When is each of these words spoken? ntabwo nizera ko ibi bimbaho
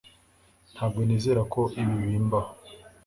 ntabwo 0.73 0.99
nizera 1.07 1.41
ko 1.53 1.61
ibi 1.81 1.95
bimbaho 2.07 2.51